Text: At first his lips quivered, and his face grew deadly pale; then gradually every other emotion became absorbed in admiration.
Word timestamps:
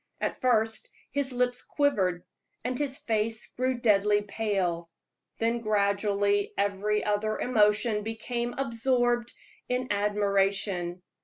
At 0.19 0.41
first 0.41 0.89
his 1.11 1.31
lips 1.31 1.61
quivered, 1.61 2.23
and 2.63 2.75
his 2.79 2.97
face 2.97 3.45
grew 3.55 3.75
deadly 3.77 4.23
pale; 4.23 4.89
then 5.37 5.59
gradually 5.59 6.55
every 6.57 7.03
other 7.05 7.37
emotion 7.37 8.01
became 8.01 8.55
absorbed 8.57 9.31
in 9.69 9.89
admiration. 9.91 11.03